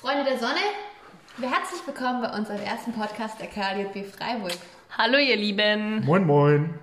[0.00, 0.60] Freunde der Sonne,
[1.42, 4.54] herzlich willkommen bei unserem ersten Podcast der KDB Freiburg.
[4.96, 6.02] Hallo ihr Lieben.
[6.06, 6.78] Moin, moin.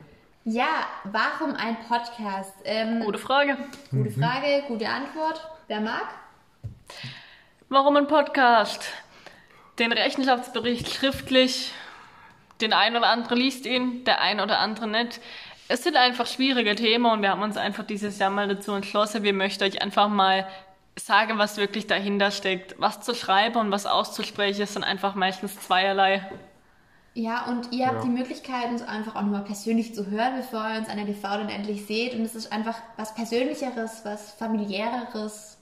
[0.46, 2.54] Ja, warum ein Podcast?
[2.64, 3.58] Ähm, Gute Frage.
[3.90, 5.50] gute Frage, gute Antwort.
[5.66, 6.04] Wer mag?
[7.70, 8.86] Warum ein Podcast?
[9.80, 11.74] Den Rechenschaftsbericht schriftlich.
[12.62, 15.20] Den ein oder andere liest ihn, der ein oder andere nicht.
[15.70, 19.24] Es sind einfach schwierige Themen und wir haben uns einfach dieses Jahr mal dazu entschlossen,
[19.24, 20.48] wir möchten euch einfach mal
[21.00, 22.76] sagen, was wirklich dahinter steckt.
[22.80, 26.30] Was zu schreiben und was auszusprechen, sind einfach meistens zweierlei.
[27.14, 28.04] Ja, und ihr habt Ja.
[28.04, 31.22] die Möglichkeit, uns einfach auch nochmal persönlich zu hören, bevor ihr uns an der TV
[31.38, 32.14] dann endlich seht.
[32.14, 35.58] Und es ist einfach was Persönlicheres, was familiäreres.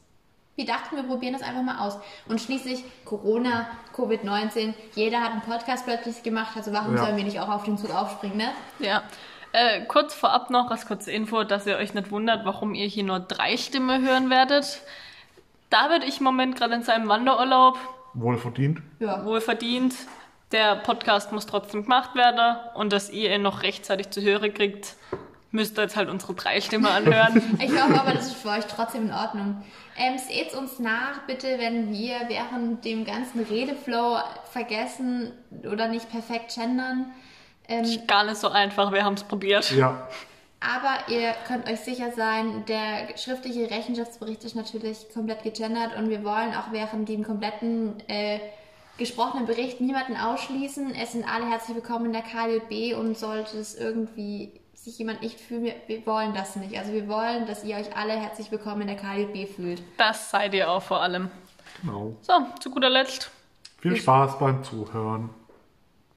[0.58, 1.98] Wir dachten, wir probieren das einfach mal aus.
[2.28, 7.04] Und schließlich Corona, Covid-19, jeder hat einen Podcast plötzlich gemacht, also warum Ja.
[7.06, 8.52] sollen wir nicht auch auf den Zug aufspringen, ne?
[8.80, 9.04] Ja.
[9.52, 13.04] Äh, kurz vorab noch als kurze Info, dass ihr euch nicht wundert, warum ihr hier
[13.06, 14.82] nur drei Stimmen hören werdet.
[15.70, 17.78] David ist im Moment gerade in seinem Wanderurlaub,
[18.14, 18.82] Wohl verdient.
[19.00, 19.26] Ja.
[19.26, 19.94] wohlverdient.
[20.52, 24.94] Der Podcast muss trotzdem gemacht werden und dass ihr ihn noch rechtzeitig zu hören kriegt,
[25.52, 27.58] müsst ihr jetzt halt unsere drei Stimmen anhören.
[27.60, 29.64] Ich hoffe aber, das ist für euch trotzdem in Ordnung.
[29.98, 34.20] Ähm, seht uns nach, bitte, wenn wir während dem ganzen Redeflow
[34.52, 35.32] vergessen
[35.70, 37.12] oder nicht perfekt gendern.
[37.68, 39.72] Ähm, Gar nicht so einfach, wir haben es probiert.
[39.72, 40.08] Ja.
[40.66, 46.24] Aber ihr könnt euch sicher sein, der schriftliche Rechenschaftsbericht ist natürlich komplett gegendert und wir
[46.24, 48.40] wollen auch während dem kompletten äh,
[48.98, 50.96] gesprochenen Bericht niemanden ausschließen.
[50.96, 55.40] Es sind alle herzlich willkommen in der KLB und sollte es irgendwie sich jemand nicht
[55.40, 56.78] fühlen, wir, wir wollen das nicht.
[56.78, 59.82] Also wir wollen, dass ihr euch alle herzlich willkommen in der KLB fühlt.
[59.98, 61.30] Das seid ihr auch vor allem.
[61.82, 62.16] Genau.
[62.22, 63.32] So, zu guter Letzt.
[63.82, 65.30] Viel Spaß beim Zuhören.